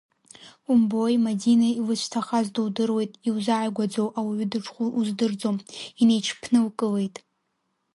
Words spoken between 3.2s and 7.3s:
иузааигәаӡоу ауаҩы дышхәу уздырӡом, инеиҽԥнылкылеит.